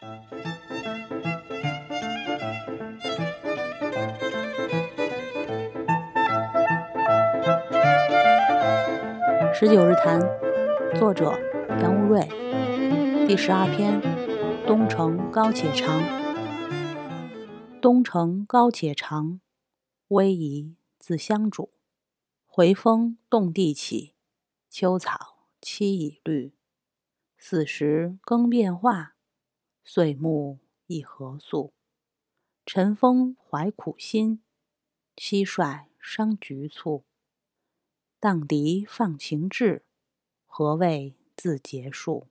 [0.00, 0.06] 十
[9.68, 10.18] 九日谈，
[10.98, 11.38] 作者
[11.82, 12.26] 杨无瑞，
[13.28, 14.00] 第十二篇：
[14.66, 16.02] 东城高且长。
[17.82, 19.40] 东城高且长，
[20.08, 21.74] 逶迤自相主。
[22.46, 24.14] 回风动地起，
[24.70, 26.54] 秋草萋已绿。
[27.36, 29.16] 四时更变化，
[29.84, 31.72] 岁暮亦何速。
[32.66, 34.42] 晨风怀苦心，
[35.16, 37.04] 蟋蟀伤局促。
[38.20, 39.84] 荡涤放情志，
[40.46, 42.28] 何谓自结束？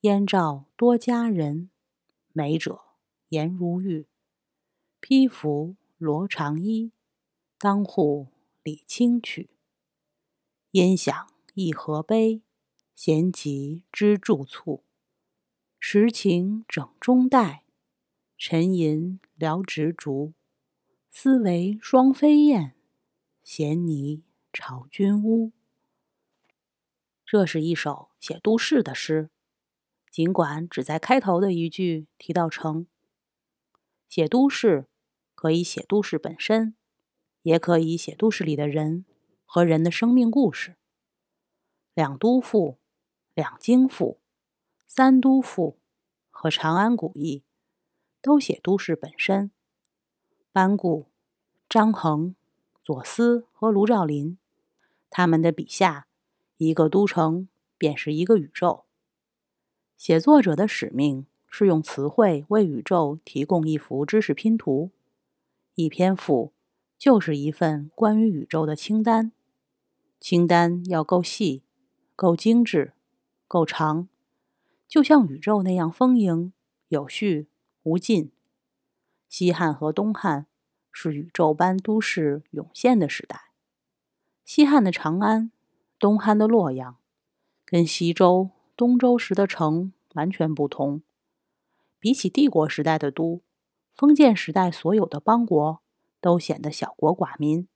[0.00, 1.70] 燕赵多佳人，
[2.32, 2.80] 美者
[3.28, 4.08] 颜如玉。
[5.00, 6.92] 披服罗长衣，
[7.58, 8.28] 当户
[8.62, 9.50] 理清曲。
[10.72, 12.42] 音响一何悲，
[12.94, 14.84] 弦急知助促。
[15.90, 17.64] 时晴整中带，
[18.36, 20.34] 沉吟聊执竹。
[21.08, 22.76] 思为双飞燕，
[23.42, 24.22] 衔泥。
[24.52, 25.52] 朝君屋。
[27.24, 29.30] 这是一首写都市的诗，
[30.10, 32.86] 尽管只在开头的一句提到城。
[34.10, 34.90] 写都市
[35.34, 36.76] 可以写都市本身，
[37.40, 39.06] 也可以写都市里的人
[39.46, 40.76] 和人的生命故事。
[41.94, 42.78] 两都赋、
[43.32, 44.20] 两京赋、
[44.86, 45.77] 三都赋
[46.40, 47.42] 和长安古意
[48.22, 49.50] 都写都市本身。
[50.52, 51.06] 班固、
[51.68, 52.36] 张衡。
[52.80, 54.38] 左思和卢照邻，
[55.10, 56.06] 他们的笔下，
[56.56, 58.84] 一个都城便是一个宇宙。
[59.96, 64.92] 写作者的使命是用词汇为宇宙提供一幅知识拼图。
[65.74, 66.52] 一篇赋
[66.96, 69.32] 就是一份关于宇宙的清单，
[70.20, 71.64] 清单要够细、
[72.14, 72.94] 够精致、
[73.48, 74.08] 够长，
[74.88, 76.52] 就像宇宙那样丰盈、
[76.88, 77.48] 有序、
[77.84, 78.32] 无尽。
[79.28, 80.46] 西汉和东汉。
[81.00, 83.52] 是宇宙般都市涌现的时代。
[84.44, 85.52] 西汉的长安，
[85.96, 86.96] 东汉的洛阳，
[87.64, 91.02] 跟西周、东周时的城完全不同。
[92.00, 93.42] 比起帝国时代的都，
[93.94, 95.80] 封建时代所有的邦国
[96.20, 97.68] 都显得小国寡民。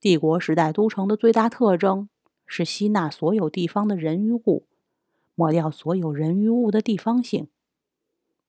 [0.00, 2.08] 帝国时代都城的最大特征
[2.46, 4.68] 是吸纳所有地方的人与物，
[5.34, 7.48] 抹掉所有人与物的地方性。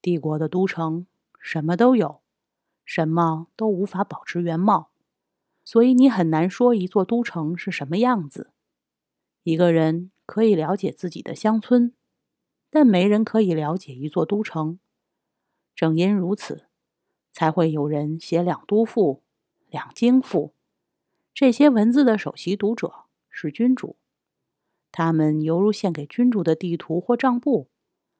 [0.01, 1.07] 帝国的都城
[1.39, 2.21] 什么都有。
[2.83, 4.91] 什么都无法保持原貌，
[5.63, 8.51] 所以你很难说一座都城是什么样子。
[9.43, 11.93] 一个人可以了解自己的乡村，
[12.69, 14.79] 但没人可以了解一座都城。
[15.73, 16.65] 正因如此，
[17.31, 19.23] 才会有人写两都赋、
[19.69, 20.53] 两京赋。
[21.33, 23.95] 这些文字的首席读者是君主，
[24.91, 27.69] 他们犹如献给君主的地图或账簿，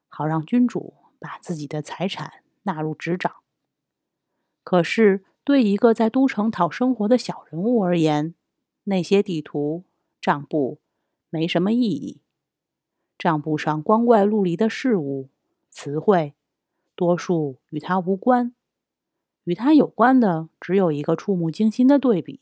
[0.08, 3.36] 好让君主把自己的财产纳入执掌。
[4.64, 8.36] 可是，对一个在都城讨生活的小人物而言，
[8.86, 9.84] 那些地图、
[10.22, 10.80] 账簿
[11.30, 12.22] 没什么意义。
[13.18, 15.30] 账簿上光怪陆离的事物、
[15.70, 16.34] 词汇，
[16.96, 18.56] 多数与他无关。
[19.44, 22.40] 与他有关的，只有一个触目惊心的对比：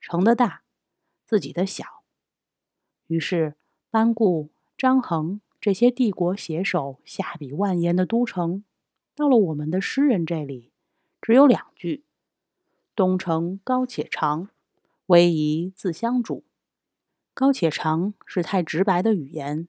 [0.00, 0.62] 城的大，
[1.24, 1.95] 自己的小。
[3.08, 3.54] 于是，
[3.90, 8.64] 班固、张衡这些帝国写手下笔万言的都城，
[9.14, 10.72] 到了我们的诗人这里。
[11.22, 12.04] 只有两句
[12.94, 14.48] ：“东城高且长，
[15.06, 16.44] 逶迤自相主。”
[17.34, 19.68] 高且长是太直白的语言，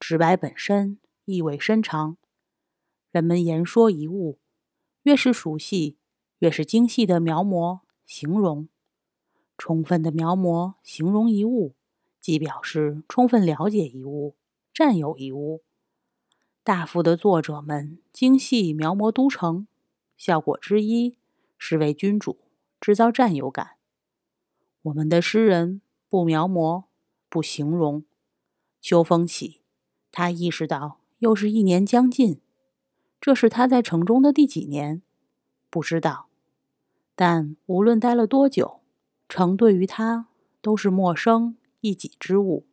[0.00, 2.16] 直白本身意味深长。
[3.10, 4.38] 人们言说一物，
[5.04, 5.96] 越是熟悉，
[6.40, 8.68] 越是精细的描摹、形容，
[9.56, 11.74] 充分的描摹、形容一物，
[12.28, 14.36] 即表示充分了解一物、
[14.74, 15.62] 占有一物。
[16.62, 19.66] 大赋的作者们精细描摹都城。
[20.14, 21.16] 效果之一
[21.56, 22.36] 是为君主
[22.78, 23.76] 制造占有感。
[24.82, 26.84] 我们的诗人不描摹，
[27.30, 28.04] 不形容。
[28.82, 29.62] 秋风起，
[30.12, 32.42] 他意识到又是一年将近。
[33.18, 35.00] 这是他在城中的第几年？
[35.70, 36.28] 不知道。
[37.14, 38.82] 但无论待了多久，
[39.30, 40.28] 城对于他
[40.60, 42.66] 都是陌生一己之物，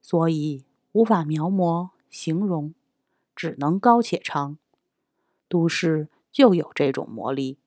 [0.00, 2.74] 所以无法描摹形容，
[3.34, 4.58] 只能高且长。
[5.48, 6.08] 都市。
[6.30, 7.58] 就有这种魔力，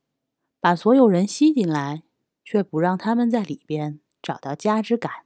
[0.61, 2.03] 把所有人吸进来，
[2.45, 5.25] 却不让他们在里边找到家之感。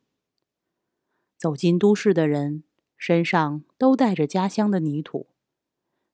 [1.37, 2.63] 走进都市的人
[2.97, 5.27] 身上都带着家乡的泥土，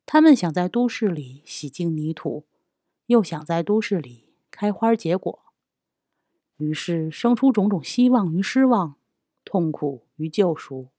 [0.06, 2.44] 他们想在都市里洗净泥土，
[3.06, 5.40] 又想在都市里开花结果，
[6.58, 8.98] 于是生出种种希望与失望，
[9.52, 10.92] 痛苦与救赎。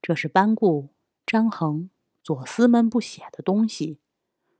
[0.00, 0.90] 这是班固、
[1.26, 1.90] 张衡、
[2.22, 3.98] 左思们不写的东西，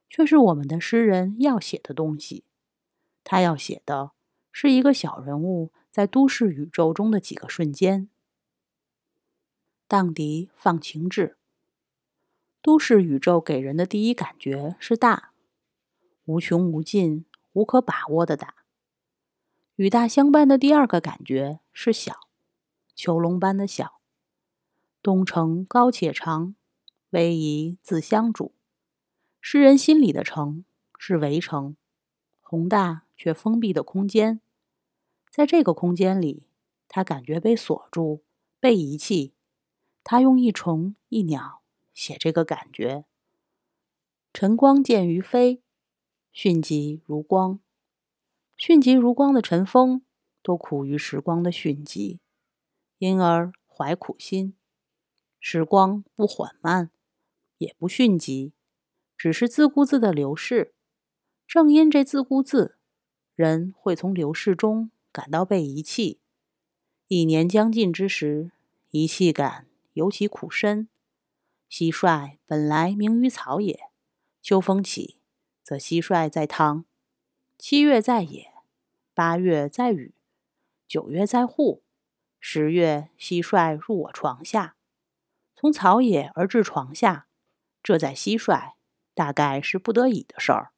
[0.09, 2.43] 却是我们的诗人要写的东西。
[3.23, 4.11] 他要写的
[4.51, 8.09] 是一个小人物在都市宇宙中的几个瞬间。
[9.87, 11.37] 荡涤放情志。
[12.61, 15.31] 都市宇宙给人的第一感觉是大，
[16.25, 18.57] 无穷无尽、无可把握的大。
[19.77, 22.29] 与大相伴的第二个感觉是小，
[23.03, 24.03] 囚笼般的小。
[25.01, 26.55] 东城高且长，
[27.09, 28.55] 逶迤自相主。
[29.41, 30.67] 诗人心里的城
[30.99, 31.79] 是围城，
[32.43, 34.43] 宏大却封闭的空间。
[35.31, 36.43] 在这个空间里，
[36.89, 38.23] 他感觉被锁住、
[38.61, 39.33] 被遗弃。
[40.05, 41.63] 他用一虫一鸟
[41.95, 43.07] 写这个感觉。
[44.35, 45.63] 晨光见于飞，
[46.33, 47.61] 迅疾如光。
[48.59, 50.03] 迅疾如光的晨风，
[50.43, 52.21] 都苦于时光的迅疾，
[53.01, 54.55] 因而怀苦心。
[55.39, 56.91] 时光不缓慢，
[57.57, 58.53] 也不迅疾，
[59.17, 60.75] 只是自顾自的流逝。
[61.47, 62.77] 正因这自顾自，
[63.35, 66.21] 人会从流逝中感到被遗弃。
[67.09, 68.53] 一年将尽之时，
[68.91, 70.91] 遗弃感尤其苦深。
[71.71, 73.89] 蟋蟀本来名于草野，
[74.43, 75.23] 秋风起，
[75.63, 76.85] 则蟋蟀在汤；
[77.57, 78.53] 七月在野。
[79.15, 80.15] 八月在雨，
[80.87, 81.83] 九月在户，
[82.41, 84.77] 十月蟋蟀入我床下。
[85.55, 87.29] 从草野而至床下，
[87.83, 88.73] 这在蟋蟀
[89.15, 90.73] 大概是不得已的事儿。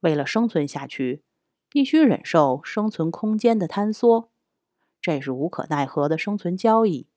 [0.00, 1.24] 为了生存下去，
[1.68, 4.30] 必须忍受生存空间的坍缩，
[5.00, 7.08] 这是无可奈何的生存交易。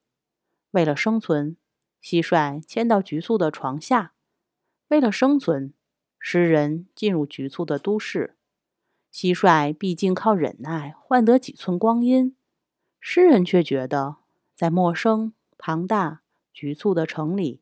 [0.72, 1.58] 为了生存，
[2.02, 4.14] 蟋蟀迁到局促的床下；
[4.88, 5.74] 为了生存，
[6.20, 8.38] 诗人进入局促的都市。
[9.12, 12.37] 蟋蟀毕竟靠忍耐换得几寸光阴，
[13.10, 14.18] 诗人却觉得
[14.54, 17.62] 在陌生、庞大、局促的城里，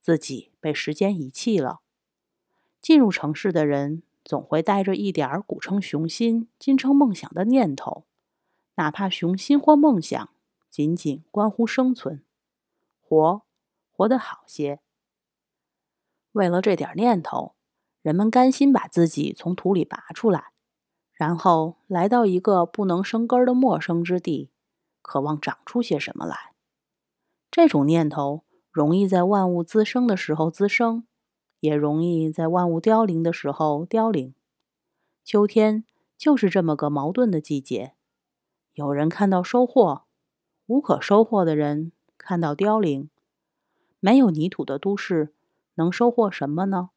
[0.00, 1.78] 自己被时间遗弃了。
[2.82, 8.04] 进入城市的人总会带着一点古称雄心、今称梦想的念头，
[8.74, 10.28] 哪怕雄心或梦想
[10.68, 12.24] 仅仅关乎生存，
[13.00, 13.42] 活
[13.92, 14.80] 活得好些。
[16.32, 17.54] 为了这点念头，
[18.02, 20.46] 人们甘心把自己从土里拔出来。
[21.12, 24.50] 然后来到一个不能生根的陌生之地，
[25.02, 26.52] 渴望长出些什么来。
[27.50, 31.04] 这种念头容易在万物滋生的时候滋生，
[31.60, 34.34] 也容易在万物凋零的时候凋零。
[35.24, 35.84] 秋天
[36.16, 37.94] 就是这么个矛盾的季节。
[38.74, 40.04] 有人看到收获，
[40.66, 43.10] 无可收获的人看到凋零。
[43.98, 45.34] 没有泥土的都市
[45.74, 46.90] 能收获什么呢？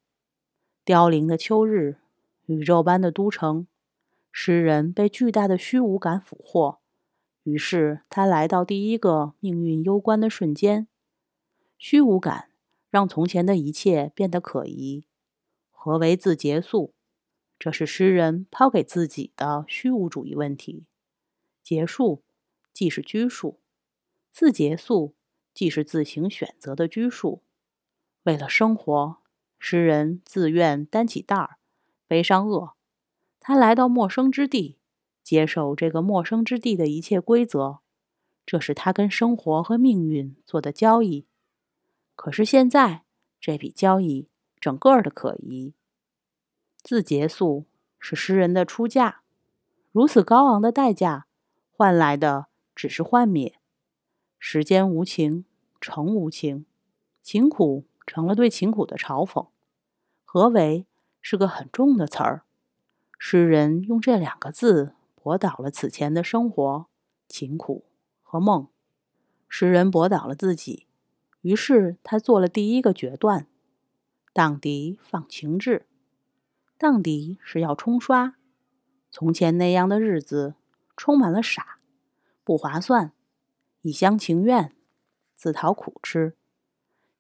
[0.86, 1.98] 凋零的秋日，
[2.46, 3.68] 宇宙般的都城。
[4.32, 6.80] 诗人被巨大的虚无感俘获，
[7.44, 10.88] 于是他来到第一个命运攸关的瞬间。
[11.78, 12.50] 虚无感
[12.90, 15.06] 让从前的一切变得可疑。
[15.72, 16.94] 何为自结束？
[17.60, 20.86] 这是诗人抛给自己的虚无主义问题。
[21.62, 22.24] 结束
[22.74, 23.60] 既是拘束，
[24.32, 25.16] 自结束
[25.54, 27.44] 既是自行选择的拘束。
[28.24, 29.18] 为了生活，
[29.60, 31.58] 诗人自愿担起担儿，
[32.08, 32.76] 背上恶。
[33.40, 34.78] 他来到陌生之地，
[35.24, 37.80] 接受这个陌生之地的一切规则，
[38.46, 41.26] 这是他跟生活和命运做的交易。
[42.16, 43.04] 可是现在，
[43.40, 44.28] 这笔交易
[44.60, 45.74] 整个的可疑。
[46.84, 47.66] 自结束
[47.98, 49.22] 是诗人的出价，
[49.92, 51.28] 如此高昂的代价，
[51.72, 53.58] 换来的只是幻灭。
[54.38, 55.46] 时间无情，
[55.80, 56.66] 诚无情，
[57.22, 59.48] 情苦成了对情苦的嘲讽。
[60.26, 60.86] 何为
[61.22, 62.44] 是个很重的词儿。
[63.18, 66.88] 诗人用这两个字驳倒了此前的生活、
[67.30, 67.86] 情苦
[68.22, 68.68] 和梦。
[69.48, 70.86] 诗人驳倒了自己，
[71.44, 73.48] 于是他做了第一个决断：
[74.34, 75.88] 荡涤放情志。
[76.78, 78.36] 荡涤是要冲刷，
[79.10, 80.56] 从前那样的日子
[80.98, 81.78] 充满了傻、
[82.44, 83.14] 不划算、
[83.82, 84.76] 一厢情愿、
[85.34, 86.36] 自讨苦吃。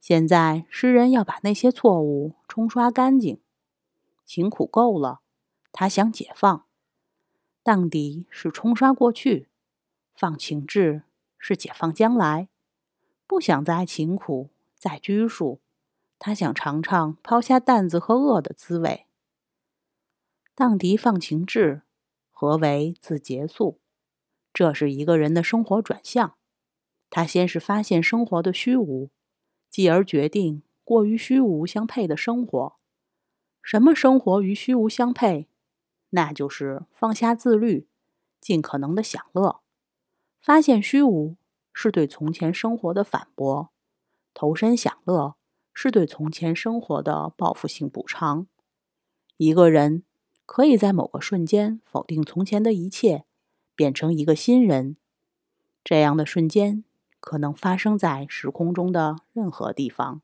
[0.01, 3.39] 现在诗人要把那些错误冲刷干净，
[4.25, 5.21] 情苦够了。
[5.71, 6.65] 他想解放，
[7.63, 9.47] 荡涤是冲刷过去，
[10.13, 11.03] 放情志
[11.37, 12.49] 是解放将来。
[13.25, 15.61] 不想再勤苦，再拘束，
[16.19, 19.05] 他想尝尝抛下担子和恶的滋味。
[20.53, 21.83] 荡涤放情志，
[22.31, 23.79] 何为自结束？
[24.53, 26.35] 这是一个人的生活转向。
[27.09, 29.09] 他先是发现生活的虚无，
[29.69, 32.75] 继而决定过于虚无相配的生活。
[33.61, 35.47] 什么生活与虚无相配？
[36.15, 37.87] 那就是放下自律，
[38.39, 39.61] 尽可能的享乐。
[40.39, 41.37] 发现虚无
[41.73, 43.71] 是对从前生活的反驳，
[44.33, 45.35] 投身享乐
[45.73, 48.45] 是对从前生活的报复性补偿。
[49.37, 50.03] 一个人
[50.45, 53.25] 可以在某个瞬间否定从前的一切，
[53.75, 54.97] 变成一个新人。
[55.83, 56.83] 这样的瞬间
[57.19, 60.21] 可能发生在时空中的任何地方。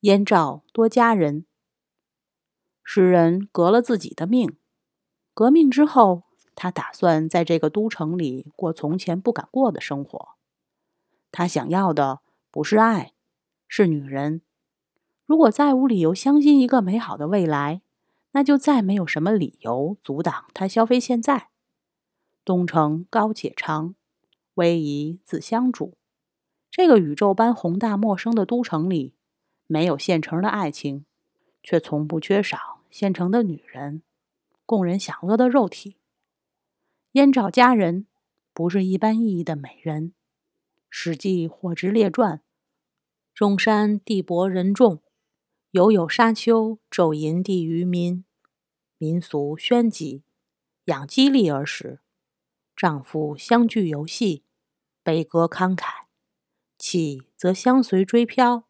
[0.00, 1.46] 燕赵多佳人。
[2.90, 4.56] 诗人革了自己的命。
[5.34, 6.22] 革命之后，
[6.54, 10.30] 他打算在这个都城里过从前不敢过的生活。
[11.30, 13.12] 他想要的不是爱，
[13.68, 14.40] 是女人。
[15.26, 17.82] 如果再无理由相信一个美好的未来，
[18.30, 21.48] 那就再没有什么理由阻挡他消费现在。
[22.42, 23.94] 东城高且长，
[24.54, 25.98] 逶迤自相主。
[26.70, 29.12] 这个宇宙般宏大陌生的都城里。
[29.66, 31.04] 没有现成的爱情，
[31.62, 34.02] 却从不缺少现成的女人，
[34.66, 35.96] 供人享乐的肉体。
[37.12, 38.06] 燕赵佳人
[38.52, 40.10] 不是一般意义的美人，
[40.88, 42.38] 《史记·火之列传》：
[43.34, 45.02] 中山地薄人众，
[45.70, 48.24] 犹有沙丘昼淫地于民。
[48.98, 50.22] 民俗宣己，
[50.84, 52.00] 养激励而食。
[52.74, 54.44] 丈夫相聚游戏，
[55.02, 56.04] 悲歌慷慨。
[56.78, 58.68] 起则相随追飘。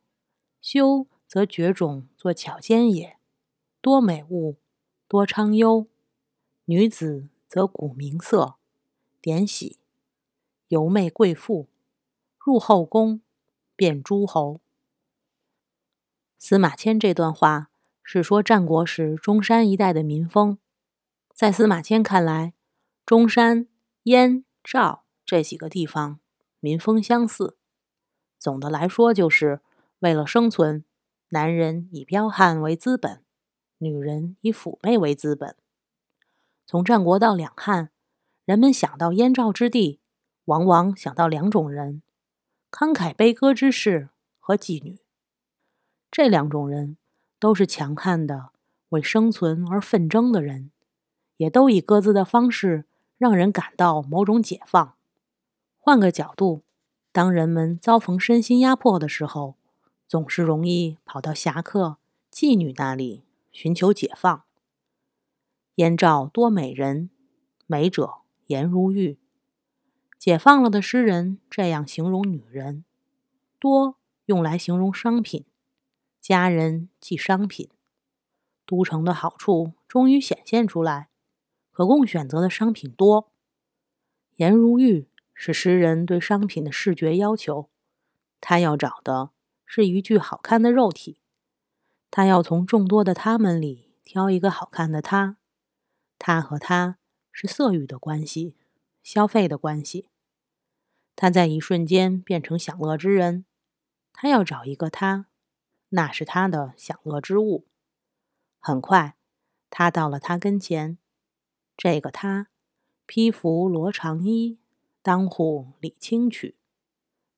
[0.60, 3.17] 修则绝种作巧奸也，
[3.80, 4.56] 多美物，
[5.06, 5.86] 多昌优。
[6.64, 8.56] 女子则古名色，
[9.20, 9.78] 典喜，
[10.68, 11.68] 游媚贵妇，
[12.38, 13.20] 入后宫，
[13.74, 14.60] 变诸侯。
[16.38, 17.70] 司马迁这段话
[18.02, 20.58] 是说战国时中山一带的民风。
[21.32, 22.52] 在司马迁看来，
[23.06, 23.68] 中山、
[24.04, 26.20] 燕、赵这几个地方
[26.60, 27.56] 民风相似。
[28.38, 29.60] 总的来说，就是。
[30.00, 30.84] 为了生存，
[31.30, 33.24] 男人以彪悍为资本，
[33.78, 35.56] 女人以妩媚为资本。
[36.66, 37.90] 从战国到两汉，
[38.44, 40.00] 人们想到燕赵之地，
[40.46, 42.02] 往往想到两种人：
[42.70, 44.98] 慷慨悲歌之士和妓女。
[46.10, 46.96] 这两种人
[47.38, 48.50] 都是强悍的，
[48.90, 50.70] 为生存而奋争的人，
[51.36, 52.84] 也都以各自的方式
[53.16, 54.94] 让人感到某种解放。
[55.78, 56.62] 换个角度，
[57.12, 59.54] 当人们遭逢身心压迫的时候，
[60.06, 61.96] 总是容易跑到侠客、
[62.30, 63.22] 妓女那里
[63.60, 64.44] 寻求解放。
[65.74, 67.10] 燕赵多美人，
[67.66, 69.18] 美者颜如玉。
[70.16, 72.84] 解放了的诗人这样形容女人：
[73.58, 75.44] 多用来形容商品，
[76.20, 77.68] 佳人即商品。
[78.64, 81.08] 都城的好处终于显现出来，
[81.72, 83.32] 可供选择的商品多。
[84.36, 87.68] 颜如玉是诗人对商品的视觉要求，
[88.40, 89.30] 他要找的。
[89.66, 91.18] 是一具好看的肉体，
[92.10, 95.36] 他要从众多的他们里挑一个好看的他。
[96.18, 96.98] 他和他
[97.30, 98.56] 是色欲的关系，
[99.02, 100.08] 消费的关系。
[101.14, 103.44] 他在一瞬间变成享乐之人，
[104.12, 105.26] 他要找一个他，
[105.90, 107.66] 那是他的享乐之物。
[108.58, 109.16] 很快，
[109.70, 110.98] 他到了他跟前。
[111.76, 112.48] 这个他，
[113.06, 114.58] 披服罗长衣，
[115.02, 116.56] 当户理清曲，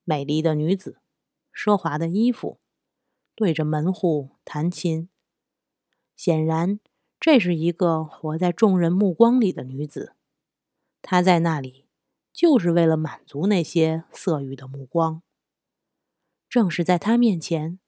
[0.04, 0.98] 美丽的女子。
[1.52, 2.58] 奢华的衣服，
[3.40, 5.08] 对着门户弹琴。
[6.14, 6.78] 显然，
[7.18, 10.14] 这是一个活在众人目光里的女子。
[11.00, 11.86] 她在那里，
[12.34, 15.22] 就是为了满足那些色欲的目光。
[16.50, 17.78] 正是在她面前，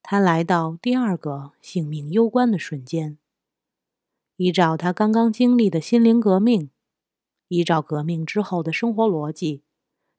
[0.00, 3.18] 她来到第二个性命攸关的瞬间。
[4.36, 6.70] 依照她刚刚经历的心灵革命，
[7.48, 9.64] 依照革命之后的生活逻辑，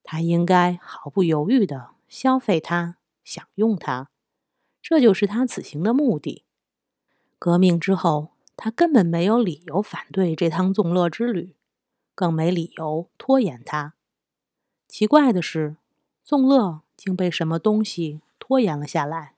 [0.04, 1.92] 她应该毫不犹豫的。
[2.10, 4.11] 消费它，享用它，
[4.82, 6.44] 这就是他此行的目的。
[7.40, 11.56] 革命之后，他根本没有理由反对这趟纵乐之旅，
[12.14, 13.94] 更没理由拖延它。
[14.88, 15.78] 奇怪的是，
[16.24, 19.36] 纵乐竟被什么东西拖延了下来。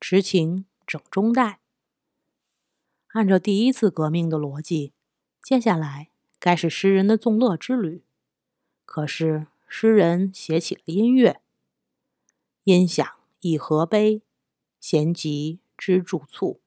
[0.00, 1.60] 持情整中带，
[3.08, 4.92] 按照第一次革命的逻辑，
[5.42, 8.04] 接下来该是诗人的纵乐之旅。
[8.84, 9.46] 可是。
[9.74, 11.40] 诗人写起了音乐，
[12.64, 13.10] 音响
[13.42, 14.22] 以何悲，
[14.80, 16.60] 弦急知助促。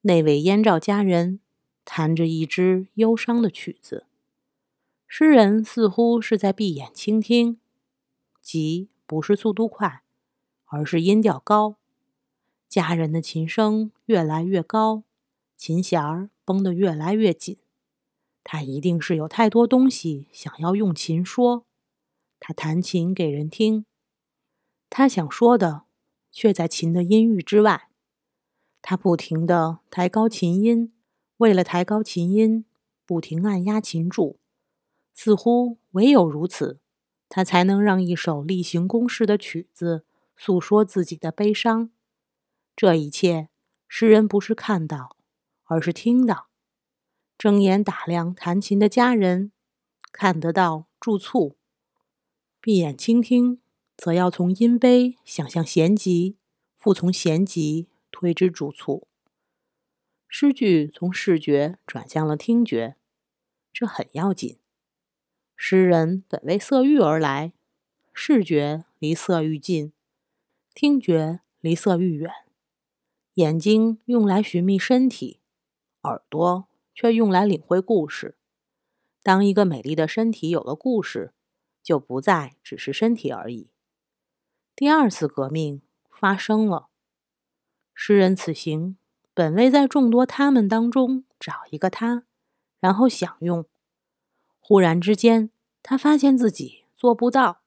[0.00, 1.40] 那位燕赵佳人
[1.84, 4.06] 弹着一支忧伤的曲子，
[5.06, 7.60] 诗人似乎是在闭眼倾听。
[8.40, 10.02] 急不是速度快，
[10.64, 11.76] 而是音调高。
[12.66, 15.02] 佳人的琴声越来越高，
[15.56, 17.58] 琴弦儿绷得越来越紧。
[18.42, 21.66] 他一定是有太多东西想要用琴说。
[22.40, 23.84] 他弹琴给人听，
[24.90, 25.84] 他想说的
[26.30, 27.88] 却在琴的音域之外。
[28.80, 30.92] 他不停地抬高琴音，
[31.38, 32.64] 为了抬高琴音，
[33.04, 34.38] 不停按压琴柱，
[35.12, 36.80] 似乎唯有如此，
[37.28, 40.04] 他才能让一首例行公事的曲子
[40.36, 41.90] 诉说自己的悲伤。
[42.76, 43.48] 这一切，
[43.88, 45.16] 诗人不是看到，
[45.64, 46.48] 而是听到。
[47.36, 49.52] 睁眼打量弹琴的家人，
[50.12, 51.56] 看得到助促；
[52.60, 53.60] 闭眼倾听，
[53.98, 56.36] 则要从音悲想象弦急，
[56.76, 59.08] 复从弦急推之主促。
[60.28, 62.94] 诗句从视觉转向了听觉，
[63.72, 64.60] 这很要紧。
[65.56, 67.52] 诗人本为色欲而来，
[68.12, 69.92] 视觉离色欲近，
[70.72, 72.30] 听觉离色欲远。
[73.34, 75.40] 眼睛用来寻觅身体，
[76.02, 78.36] 耳朵却用来领会故事。
[79.24, 81.32] 当一个美丽的身体有了故事，
[81.82, 83.70] 就不再只是身体而已。
[84.78, 86.86] 第二次革命发生了，
[87.94, 88.96] 诗人此行
[89.34, 92.22] 本为在众多他们当中找一个他，
[92.78, 93.66] 然后享用。
[94.60, 95.50] 忽然之间，
[95.82, 97.62] 他发现自己做不到，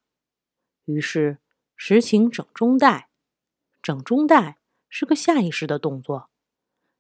[0.86, 1.40] 于是
[1.76, 3.10] 实情整中带。
[3.82, 6.30] 整中带是个下意识的动作。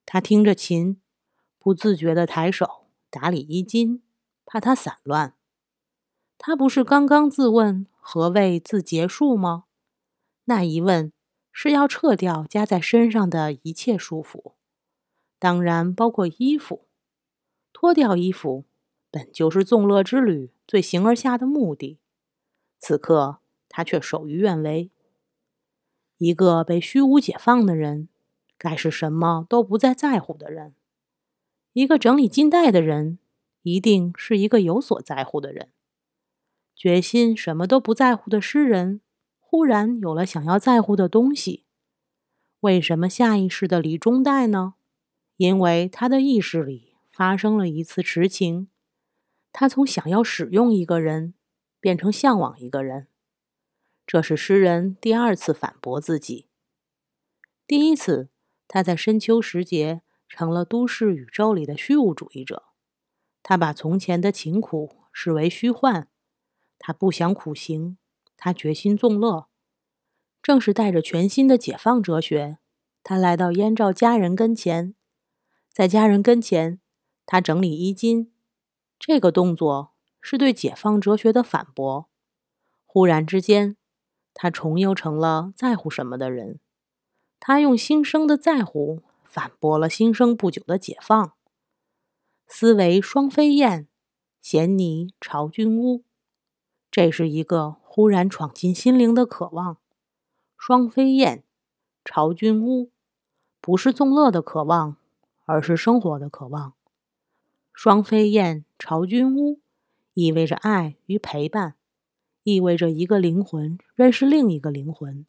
[0.06, 1.00] 他听着琴，
[1.58, 4.04] 不自觉地抬手打理衣襟，
[4.46, 5.38] 怕它散乱。
[6.38, 9.64] 他不是刚刚自问何谓自结束吗？
[10.52, 11.14] 那一问
[11.54, 14.56] 是要撤掉加在身上的一切束缚，
[15.40, 16.90] 当然包括衣服。
[17.72, 18.66] 脱掉衣服。
[19.14, 22.00] 本就是纵乐之旅最形而下的目的，
[22.80, 24.90] 此刻他却手于愿违。
[26.18, 28.08] 一个被虚无解放的人，
[28.58, 30.74] 该是什么都不再在乎的人。
[31.74, 33.20] 一个整理金带的人，
[33.64, 35.74] 一定是一个有所在乎的人。
[36.74, 39.02] 决心什么都不在乎的诗人，
[39.52, 41.66] 忽然有了想要在乎的东西。
[42.62, 44.76] 为什么下意识的李中带呢？
[45.36, 48.70] 因为他的意识里发生了一次痴情。
[49.52, 51.34] 他从想要使用一个人，
[51.82, 53.10] 变成向往一个人，
[54.08, 56.48] 这是诗人第二次反驳自己。
[57.68, 58.30] 第一次，
[58.70, 62.64] 他在深秋时节成了都市宇宙里的虚无主义者，
[63.44, 66.08] 他把从前的勤苦视为虚幻，
[66.80, 67.98] 他不想苦行，
[68.44, 69.48] 他决心纵乐。
[70.42, 72.58] 正是带着全新的解放哲学，
[73.04, 74.96] 他来到燕赵家人跟前，
[75.72, 76.82] 在家人跟前，
[77.28, 78.34] 他整理衣襟。
[78.98, 82.10] 这个动作是对解放哲学的反驳。
[82.88, 83.78] 忽然之间，
[84.34, 86.60] 他重又成了在乎什么的人。
[87.40, 91.34] 他用新生的在乎反驳了新生不久的解放。
[92.48, 93.88] 思维双飞燕，
[94.42, 96.04] 衔泥巢君屋。
[96.90, 99.76] 这是一个忽然闯进心灵的渴望。
[100.58, 101.44] 双飞燕，
[102.06, 102.90] 巢君屋，
[103.60, 104.96] 不是纵乐的渴望，
[105.44, 106.72] 而是生活的渴望。
[107.74, 109.60] 双飞燕巢君屋，
[110.14, 111.76] 意味着爱与陪伴，
[112.44, 115.26] 意味着一个灵魂认识另一个灵魂，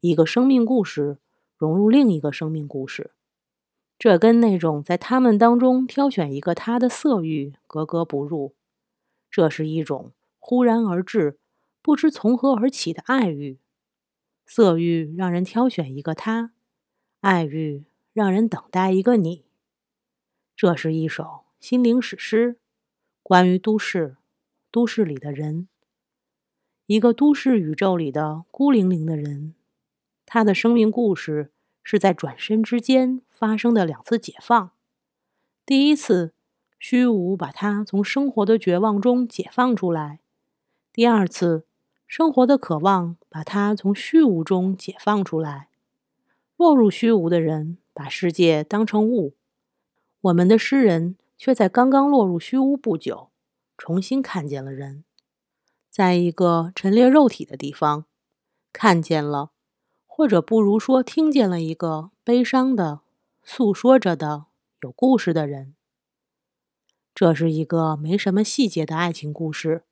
[0.00, 1.16] 一个生命故事
[1.56, 3.12] 融入另一个生命故事。
[3.98, 8.54] 这跟那种在他们当中挑选一个他的色欲格格不入。
[9.30, 11.38] 这是一种忽然而至、
[11.84, 13.58] 不知从何而起的爱欲。
[14.46, 16.52] 色欲让人挑选一个他，
[17.20, 19.44] 爱欲让人等待一个你。
[20.56, 21.44] 这是一首。
[21.60, 22.56] 心灵史诗，
[23.22, 24.16] 关于都市，
[24.70, 25.68] 都市里的人，
[26.86, 29.54] 一个都市宇宙里的孤零零的人，
[30.24, 31.50] 他的生命故事
[31.82, 34.70] 是在转身之间发生的两次解放。
[35.66, 36.32] 第一次，
[36.78, 40.18] 虚无把他从生活的绝望中解放出来；
[40.92, 41.66] 第二次，
[42.06, 45.68] 生活的渴望把他从虚无中解放出来。
[46.56, 49.34] 落入虚无的人，把世界当成物。
[50.20, 51.16] 我们的诗人。
[51.36, 53.28] 却在刚刚落入虚无不久，
[53.76, 55.04] 重新看见了人，
[55.90, 58.06] 在一个陈列肉体的地方，
[58.72, 59.50] 看见了，
[60.06, 63.00] 或者不如说听见了一个悲伤的、
[63.42, 64.46] 诉说着的、
[64.80, 65.74] 有故事的人。
[67.12, 69.84] 这是一个没什么细节的爱情故事，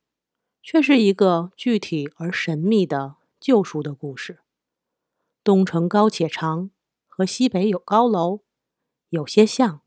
[0.63, 4.41] 却是一个具体而神秘的救赎的故事。
[5.43, 6.71] 东城高且长，
[7.09, 8.41] 和西北有高楼，
[9.09, 9.81] 有些像。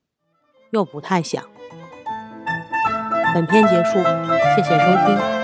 [0.71, 1.47] 又不太像。
[3.33, 3.93] 本片结束，
[4.55, 5.35] 谢谢收听。